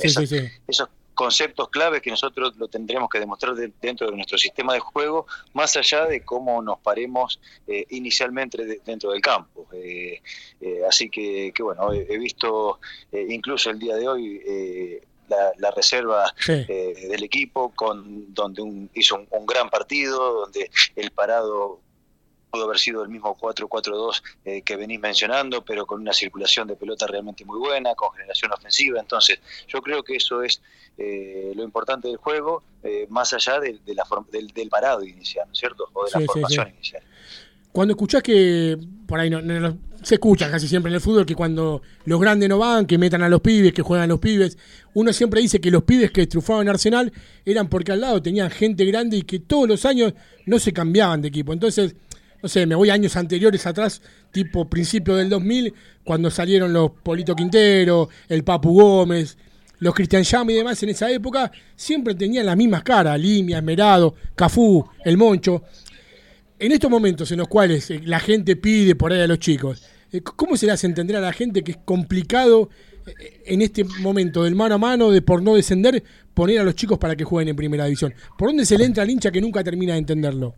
esos 0.68 0.88
conceptos 1.14 1.68
claves 1.68 2.02
que 2.02 2.10
nosotros 2.10 2.54
lo 2.56 2.68
tendremos 2.68 3.08
que 3.08 3.18
demostrar 3.18 3.54
dentro 3.54 4.10
de 4.10 4.16
nuestro 4.16 4.38
sistema 4.38 4.74
de 4.74 4.80
juego, 4.80 5.26
más 5.52 5.76
allá 5.76 6.06
de 6.06 6.24
cómo 6.24 6.62
nos 6.62 6.78
paremos 6.80 7.40
eh, 7.66 7.84
inicialmente 7.90 8.80
dentro 8.84 9.10
del 9.10 9.20
campo. 9.20 9.66
Eh, 9.72 10.20
eh, 10.60 10.80
así 10.88 11.10
que, 11.10 11.52
que, 11.54 11.62
bueno, 11.62 11.92
he, 11.92 12.18
visto 12.18 12.80
incluso 13.12 13.70
el 13.70 13.78
día 13.78 13.96
de 13.96 14.08
hoy 14.08 15.00
la, 15.28 15.70
reserva 15.70 16.32
del 16.46 17.22
equipo, 17.22 17.72
con 17.74 18.32
donde 18.34 18.88
hizo 18.94 19.24
un, 19.30 19.46
gran 19.46 19.70
partido, 19.70 20.40
donde 20.42 20.70
el 20.96 21.10
parado 21.10 21.80
pudo 22.52 22.64
haber 22.64 22.78
sido 22.78 23.02
el 23.02 23.08
mismo 23.08 23.34
4-4-2 23.36 24.22
eh, 24.44 24.62
que 24.62 24.76
venís 24.76 25.00
mencionando, 25.00 25.64
pero 25.64 25.86
con 25.86 26.02
una 26.02 26.12
circulación 26.12 26.68
de 26.68 26.76
pelota 26.76 27.06
realmente 27.06 27.46
muy 27.46 27.58
buena, 27.58 27.94
con 27.94 28.12
generación 28.12 28.52
ofensiva. 28.52 29.00
Entonces, 29.00 29.40
yo 29.66 29.80
creo 29.80 30.02
que 30.02 30.16
eso 30.16 30.42
es 30.42 30.60
eh, 30.98 31.52
lo 31.56 31.64
importante 31.64 32.08
del 32.08 32.18
juego, 32.18 32.62
eh, 32.82 33.06
más 33.08 33.32
allá 33.32 33.58
de, 33.58 33.80
la 33.94 34.04
del, 34.30 34.68
parado 34.68 35.02
inicial, 35.02 35.46
¿no 35.46 35.52
es 35.54 35.58
cierto? 35.58 35.88
O 35.94 36.04
de 36.04 36.10
la 36.12 36.26
formación 36.26 36.68
inicial. 36.68 37.02
Cuando 37.72 37.92
escuchás 37.92 38.22
que, 38.22 38.78
por 39.06 39.18
ahí 39.18 39.30
no, 39.30 39.40
se 40.02 40.16
escucha 40.16 40.50
casi 40.50 40.68
siempre 40.68 40.90
en 40.90 40.96
el 40.96 41.00
fútbol, 41.00 41.24
que 41.24 41.34
cuando 41.34 41.80
los 42.04 42.20
grandes 42.20 42.50
no 42.50 42.58
van, 42.58 42.84
que 42.84 42.98
metan 42.98 43.22
a 43.22 43.30
los 43.30 43.40
pibes, 43.40 43.72
que 43.72 43.80
juegan 43.80 44.04
a 44.04 44.08
los 44.08 44.20
pibes, 44.20 44.58
uno 44.92 45.10
siempre 45.14 45.40
dice 45.40 45.58
que 45.58 45.70
los 45.70 45.84
pibes 45.84 46.10
que 46.10 46.26
trufaban 46.26 46.68
Arsenal 46.68 47.10
eran 47.46 47.70
porque 47.70 47.92
al 47.92 48.02
lado 48.02 48.20
tenían 48.20 48.50
gente 48.50 48.84
grande 48.84 49.16
y 49.16 49.22
que 49.22 49.38
todos 49.38 49.66
los 49.66 49.86
años 49.86 50.12
no 50.44 50.58
se 50.58 50.74
cambiaban 50.74 51.22
de 51.22 51.28
equipo. 51.28 51.54
Entonces, 51.54 51.96
no 52.42 52.48
sé, 52.48 52.66
me 52.66 52.74
voy 52.74 52.90
años 52.90 53.14
anteriores 53.16 53.64
atrás, 53.66 54.02
tipo 54.32 54.68
principio 54.68 55.14
del 55.14 55.28
2000, 55.28 55.72
cuando 56.02 56.30
salieron 56.30 56.72
los 56.72 56.90
Polito 56.90 57.36
Quintero, 57.36 58.08
el 58.28 58.42
Papu 58.42 58.74
Gómez, 58.74 59.36
los 59.78 59.94
Cristian 59.94 60.24
Llama 60.24 60.52
y 60.52 60.56
demás 60.56 60.82
en 60.82 60.88
esa 60.88 61.10
época, 61.10 61.52
siempre 61.76 62.14
tenían 62.14 62.46
las 62.46 62.56
mismas 62.56 62.82
caras, 62.82 63.18
Limia, 63.18 63.58
Esmerado, 63.58 64.14
Cafú, 64.34 64.84
el 65.04 65.16
Moncho. 65.16 65.62
En 66.58 66.72
estos 66.72 66.90
momentos 66.90 67.30
en 67.30 67.38
los 67.38 67.48
cuales 67.48 67.90
eh, 67.90 68.00
la 68.04 68.18
gente 68.18 68.56
pide 68.56 68.96
por 68.96 69.12
ahí 69.12 69.20
a 69.20 69.26
los 69.26 69.38
chicos, 69.38 69.84
eh, 70.12 70.20
¿cómo 70.20 70.56
se 70.56 70.66
le 70.66 70.72
hace 70.72 70.86
entender 70.86 71.16
a 71.16 71.20
la 71.20 71.32
gente 71.32 71.62
que 71.62 71.72
es 71.72 71.78
complicado 71.84 72.70
eh, 73.06 73.42
en 73.46 73.62
este 73.62 73.84
momento 73.84 74.42
del 74.42 74.56
mano 74.56 74.74
a 74.76 74.78
mano, 74.78 75.10
de 75.10 75.22
por 75.22 75.42
no 75.42 75.54
descender, 75.54 76.02
poner 76.34 76.58
a 76.58 76.64
los 76.64 76.74
chicos 76.74 76.98
para 76.98 77.14
que 77.14 77.24
jueguen 77.24 77.50
en 77.50 77.56
primera 77.56 77.84
división? 77.84 78.14
¿Por 78.36 78.48
dónde 78.48 78.64
se 78.64 78.78
le 78.78 78.84
entra 78.84 79.04
al 79.04 79.10
hincha 79.10 79.30
que 79.30 79.40
nunca 79.40 79.62
termina 79.62 79.92
de 79.92 80.00
entenderlo? 80.00 80.56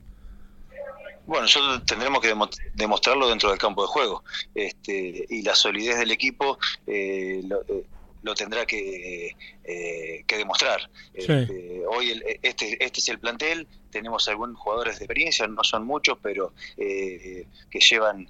Bueno, 1.27 1.43
nosotros 1.43 1.85
tendremos 1.87 2.21
que 2.21 2.35
demostrarlo 2.75 3.29
dentro 3.29 3.49
del 3.49 3.59
campo 3.59 3.83
de 3.83 3.89
juego. 3.89 4.25
Este, 4.55 5.27
y 5.29 5.43
la 5.43 5.55
solidez 5.55 5.99
del 5.99 6.11
equipo 6.11 6.59
eh, 6.87 7.43
eh, 7.69 7.85
lo, 8.23 8.35
tendrá 8.35 8.67
que, 8.67 9.35
eh, 9.65 10.25
demostrar. 10.29 10.91
Este, 11.15 11.83
hoy 11.89 12.23
este, 12.43 12.85
este 12.85 13.01
es 13.01 13.09
el 13.09 13.19
plantel, 13.19 13.67
tenemos 13.91 14.29
algunos 14.29 14.59
jugadores 14.59 14.99
de 14.99 15.05
experiencia, 15.05 15.47
no 15.47 15.65
son 15.65 15.87
muchos, 15.87 16.19
pero 16.23 16.53
que 16.77 17.47
llevan 17.81 18.29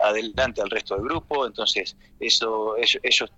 adelante 0.00 0.60
al 0.60 0.70
resto 0.70 0.94
del 0.94 1.04
grupo, 1.04 1.46
entonces 1.46 1.96
eso 2.18 2.76
ellos, 2.76 3.32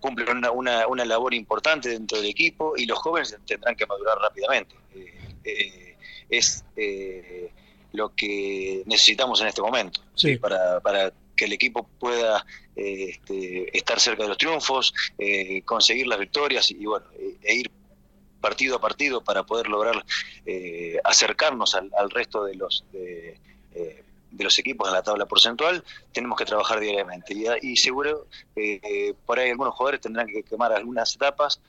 cumplen 0.00 0.38
una, 0.38 0.50
una, 0.52 0.86
una, 0.86 1.04
labor 1.04 1.34
importante 1.34 1.88
dentro 1.88 2.18
del 2.18 2.30
equipo 2.30 2.74
y 2.76 2.86
los 2.86 2.98
jóvenes 2.98 3.36
tendrán 3.46 3.74
que 3.74 3.86
madurar 3.86 4.18
rápidamente 4.18 4.76
es 6.28 6.64
eh, 6.76 7.50
lo 7.92 8.14
que 8.14 8.82
necesitamos 8.86 9.40
en 9.40 9.48
este 9.48 9.62
momento, 9.62 10.00
sí. 10.14 10.36
para, 10.36 10.80
para 10.80 11.12
que 11.36 11.46
el 11.46 11.52
equipo 11.52 11.88
pueda 11.98 12.44
eh, 12.76 13.10
este, 13.10 13.76
estar 13.76 14.00
cerca 14.00 14.24
de 14.24 14.30
los 14.30 14.38
triunfos, 14.38 14.92
eh, 15.18 15.62
conseguir 15.62 16.06
las 16.06 16.18
victorias 16.18 16.70
y, 16.70 16.84
bueno, 16.84 17.06
e 17.42 17.54
ir 17.54 17.70
partido 18.40 18.76
a 18.76 18.80
partido 18.80 19.22
para 19.24 19.44
poder 19.44 19.68
lograr 19.68 20.04
acercarnos 21.02 21.74
al, 21.74 22.10
resto 22.10 22.44
de 22.44 22.54
los 22.54 22.84
de, 22.92 23.36
de, 24.30 24.44
los 24.44 24.56
equipos 24.60 24.86
en 24.88 24.94
la 24.94 25.02
tabla 25.02 25.26
porcentual, 25.26 25.82
tenemos 26.12 26.38
que 26.38 26.44
trabajar 26.44 26.78
diariamente. 26.78 27.34
Y, 27.34 27.46
y 27.62 27.76
seguro 27.76 28.28
por 29.26 29.40
ahí 29.40 29.50
algunos 29.50 29.74
jugadores 29.74 30.00
tendrán 30.00 30.28
que 30.28 30.44
quemar 30.44 30.72
algunas 30.72 31.16
etapas, 31.16 31.60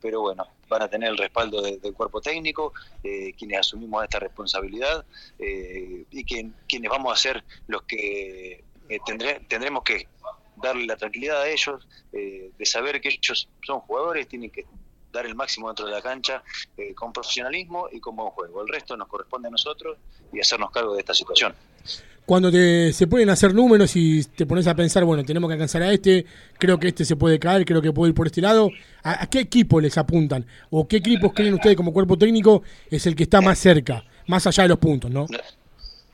pero 0.00 0.20
bueno, 0.20 0.46
van 0.74 0.82
a 0.82 0.88
tener 0.88 1.10
el 1.10 1.16
respaldo 1.16 1.62
del 1.62 1.94
cuerpo 1.94 2.20
técnico, 2.20 2.72
eh, 3.02 3.32
quienes 3.38 3.60
asumimos 3.60 4.02
esta 4.02 4.18
responsabilidad 4.18 5.04
eh, 5.38 6.04
y 6.10 6.24
quienes 6.24 6.90
vamos 6.90 7.12
a 7.12 7.16
ser 7.16 7.44
los 7.68 7.82
que 7.82 8.64
eh, 8.88 8.98
tendremos 9.48 9.84
que 9.84 10.08
darle 10.56 10.86
la 10.86 10.96
tranquilidad 10.96 11.42
a 11.42 11.48
ellos 11.48 11.86
de 12.12 12.64
saber 12.64 13.00
que 13.00 13.08
ellos 13.08 13.48
son 13.66 13.80
jugadores, 13.80 14.28
tienen 14.28 14.50
que 14.50 14.64
dar 15.14 15.24
el 15.24 15.34
máximo 15.34 15.68
dentro 15.68 15.86
de 15.86 15.92
la 15.92 16.02
cancha 16.02 16.42
eh, 16.76 16.94
con 16.94 17.12
profesionalismo 17.12 17.88
y 17.90 18.00
con 18.00 18.16
buen 18.16 18.30
juego. 18.30 18.60
El 18.62 18.68
resto 18.68 18.96
nos 18.96 19.08
corresponde 19.08 19.48
a 19.48 19.50
nosotros 19.50 19.96
y 20.32 20.40
hacernos 20.40 20.70
cargo 20.70 20.92
de 20.94 21.00
esta 21.00 21.14
situación. 21.14 21.54
Cuando 22.26 22.50
te, 22.50 22.92
se 22.92 23.06
pueden 23.06 23.28
hacer 23.28 23.54
números 23.54 23.94
y 23.96 24.24
te 24.24 24.46
pones 24.46 24.66
a 24.66 24.74
pensar, 24.74 25.04
bueno, 25.04 25.24
tenemos 25.24 25.48
que 25.48 25.54
alcanzar 25.54 25.82
a 25.82 25.92
este, 25.92 26.24
creo 26.58 26.78
que 26.78 26.88
este 26.88 27.04
se 27.04 27.16
puede 27.16 27.38
caer, 27.38 27.66
creo 27.66 27.82
que 27.82 27.92
puede 27.92 28.10
ir 28.10 28.14
por 28.14 28.26
este 28.26 28.40
lado, 28.40 28.70
¿a, 29.02 29.26
qué 29.26 29.40
equipo 29.40 29.80
les 29.80 29.98
apuntan? 29.98 30.46
¿O 30.70 30.88
qué 30.88 30.96
equipos 30.96 31.32
creen 31.34 31.54
ustedes 31.54 31.76
como 31.76 31.92
cuerpo 31.92 32.16
técnico 32.16 32.62
es 32.90 33.06
el 33.06 33.14
que 33.14 33.24
está 33.24 33.42
más 33.42 33.58
cerca, 33.58 34.04
más 34.26 34.46
allá 34.46 34.62
de 34.62 34.68
los 34.70 34.78
puntos, 34.78 35.10
no? 35.10 35.26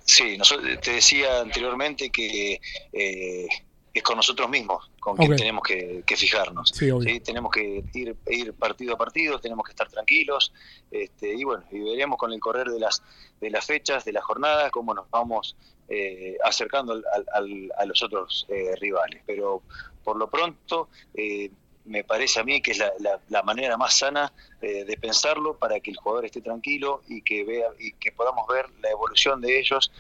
Sí, 0.05 0.37
te 0.83 0.95
decía 0.95 1.41
anteriormente 1.43 2.11
que 2.11 2.61
eh, 2.93 3.47
es 3.93 4.03
con 4.03 4.17
nosotros 4.17 4.49
mismos 4.49 4.91
con 5.01 5.17
quien 5.17 5.35
tenemos 5.37 5.63
que, 5.65 6.05
fijarnos. 6.17 6.71
Sí, 6.75 7.21
Tenemos 7.21 7.51
que 7.51 7.83
ir, 7.95 8.17
ir 8.29 8.53
partido 8.55 8.95
a 8.95 8.99
partido, 8.99 9.39
tenemos 9.41 9.65
que 9.65 9.73
estar 9.73 9.89
tranquilos 9.89 10.53
este, 10.91 11.35
y 11.35 11.45
bueno, 11.45 11.65
y 11.71 11.81
veremos 11.81 12.19
con 12.19 12.33
el 12.33 12.41
correr 12.41 12.69
de 12.69 12.79
las, 12.79 13.03
de 13.41 13.51
las 13.51 13.65
fechas, 13.67 14.05
de 14.05 14.13
las 14.13 14.25
jornadas, 14.25 14.71
cómo 14.71 14.95
nos 14.95 15.11
vamos 15.11 15.57
eh, 15.89 16.37
acercando 16.45 17.03
a 17.33 17.85
los 17.87 18.03
otros 18.03 18.47
eh, 18.49 18.77
rivales. 18.81 19.23
Pero 19.27 19.63
por 20.05 20.17
lo 20.17 20.31
pronto, 20.31 20.89
eh, 21.15 21.51
me 21.85 22.05
parece 22.05 22.39
a 22.39 22.45
mí 22.45 22.63
que 22.63 22.71
es 22.71 22.79
la, 22.79 23.21
la, 23.29 23.43
manera 23.43 23.77
más 23.77 23.99
sana 23.99 24.33
de 24.61 24.99
pensarlo 25.01 25.57
para 25.57 25.81
que 25.81 25.91
el 25.91 25.97
jugador 25.97 26.27
esté 26.27 26.43
tranquilo 26.43 27.01
y 27.09 27.23
que 27.23 27.43
vea 27.43 27.69
y 27.79 27.93
que 27.93 28.13
podamos 28.13 28.47
ver 28.47 28.67
la 28.83 28.91
evolución 28.91 29.41
de 29.41 29.59
ellos 29.59 29.91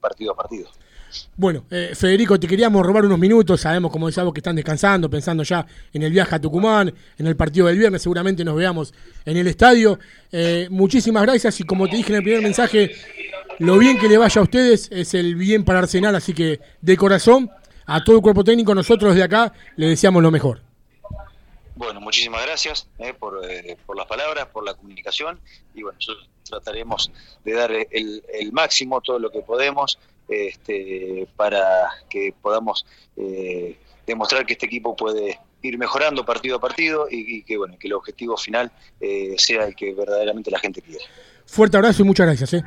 partido 0.00 0.32
a 0.32 0.36
partido. 0.36 0.70
Bueno, 1.36 1.64
eh, 1.70 1.92
Federico, 1.94 2.38
te 2.38 2.46
queríamos 2.46 2.84
robar 2.84 3.04
unos 3.04 3.18
minutos. 3.18 3.60
Sabemos, 3.60 3.90
como 3.90 4.06
decíamos, 4.06 4.32
que 4.32 4.40
están 4.40 4.56
descansando, 4.56 5.08
pensando 5.08 5.42
ya 5.42 5.66
en 5.92 6.02
el 6.02 6.12
viaje 6.12 6.34
a 6.34 6.40
Tucumán, 6.40 6.92
en 7.18 7.26
el 7.26 7.36
partido 7.36 7.66
del 7.66 7.78
viernes. 7.78 8.02
Seguramente 8.02 8.44
nos 8.44 8.56
veamos 8.56 8.94
en 9.24 9.36
el 9.36 9.46
estadio. 9.46 9.98
Eh, 10.30 10.68
muchísimas 10.70 11.22
gracias 11.22 11.60
y 11.60 11.64
como 11.64 11.88
te 11.88 11.96
dije 11.96 12.10
en 12.10 12.16
el 12.16 12.22
primer 12.22 12.42
mensaje, 12.42 12.92
lo 13.58 13.78
bien 13.78 13.98
que 13.98 14.08
le 14.08 14.18
vaya 14.18 14.40
a 14.40 14.44
ustedes 14.44 14.88
es 14.92 15.14
el 15.14 15.34
bien 15.36 15.64
para 15.64 15.80
Arsenal. 15.80 16.14
Así 16.14 16.34
que 16.34 16.60
de 16.80 16.96
corazón, 16.96 17.50
a 17.86 18.02
todo 18.04 18.16
el 18.16 18.22
cuerpo 18.22 18.44
técnico, 18.44 18.74
nosotros 18.74 19.14
de 19.14 19.22
acá 19.22 19.52
le 19.76 19.88
deseamos 19.88 20.22
lo 20.22 20.30
mejor. 20.30 20.60
Bueno, 21.74 22.00
muchísimas 22.00 22.42
gracias 22.44 22.86
eh, 22.98 23.14
por, 23.18 23.40
por, 23.86 23.96
las 23.96 24.06
palabras, 24.06 24.46
por 24.48 24.64
la 24.64 24.74
comunicación 24.74 25.40
y 25.74 25.82
bueno, 25.82 25.96
nosotros 25.98 26.28
trataremos 26.44 27.10
de 27.42 27.52
dar 27.54 27.72
el, 27.72 28.22
el 28.34 28.52
máximo, 28.52 29.00
todo 29.00 29.18
lo 29.18 29.30
que 29.30 29.40
podemos 29.40 29.98
este, 30.30 31.26
para 31.36 31.90
que 32.08 32.32
podamos 32.40 32.86
eh, 33.16 33.76
demostrar 34.06 34.46
que 34.46 34.54
este 34.54 34.66
equipo 34.66 34.94
puede 34.94 35.40
ir 35.62 35.76
mejorando 35.76 36.24
partido 36.24 36.56
a 36.56 36.60
partido 36.60 37.06
y, 37.10 37.42
que 37.42 37.58
bueno 37.58 37.76
que 37.78 37.88
el 37.88 37.94
objetivo 37.94 38.36
final 38.36 38.70
eh, 39.00 39.34
sea 39.36 39.64
el 39.66 39.74
que 39.74 39.92
verdaderamente 39.92 40.50
la 40.50 40.58
gente 40.58 40.80
quiere. 40.80 41.04
Fuerte 41.44 41.76
abrazo 41.76 42.02
y 42.02 42.06
muchas 42.06 42.26
gracias. 42.26 42.54
¿eh? 42.54 42.62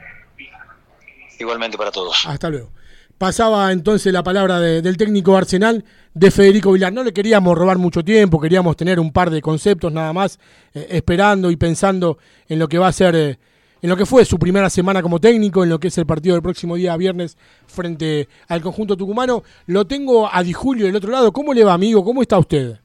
Igualmente 1.40 1.78
para 1.78 1.92
todos. 1.92 2.26
Hasta 2.28 2.50
luego. 2.50 2.70
Pasaba 3.18 3.72
entonces 3.72 4.12
la 4.12 4.24
palabra 4.24 4.60
del 4.60 4.98
técnico 4.98 5.38
Arsenal 5.38 5.86
de 6.14 6.32
Federico 6.32 6.74
Vilar. 6.74 6.92
No 6.92 7.04
le 7.04 7.14
queríamos 7.14 7.58
robar 7.58 7.78
mucho 7.78 8.04
tiempo, 8.04 8.42
queríamos 8.42 8.76
tener 8.76 9.00
un 9.00 9.14
par 9.14 9.30
de 9.30 9.42
conceptos 9.42 9.94
nada 9.94 10.12
más, 10.12 10.40
esperando 10.74 11.50
y 11.50 11.56
pensando 11.56 12.18
en 12.50 12.60
lo 12.60 12.68
que 12.68 12.80
va 12.80 12.88
a 12.88 12.92
ser 12.92 13.40
en 13.84 13.90
lo 13.90 13.98
que 13.98 14.06
fue 14.06 14.24
su 14.24 14.40
primera 14.40 14.70
semana 14.70 15.02
como 15.02 15.20
técnico, 15.20 15.62
en 15.62 15.70
lo 15.70 15.78
que 15.78 15.90
es 15.90 15.98
el 15.98 16.06
partido 16.06 16.36
del 16.36 16.42
próximo 16.42 16.76
día 16.76 16.96
viernes 16.96 17.38
frente 17.68 18.30
al 18.48 18.62
conjunto 18.62 18.96
tucumano. 18.96 19.44
Lo 19.66 19.86
tengo 19.86 20.34
a 20.34 20.42
Di 20.42 20.54
Julio 20.54 20.86
del 20.86 20.96
otro 20.96 21.12
lado. 21.12 21.34
¿Cómo 21.34 21.54
le 21.54 21.66
va, 21.66 21.74
amigo? 21.74 22.02
¿Cómo 22.06 22.22
está 22.22 22.40
usted? 22.40 22.80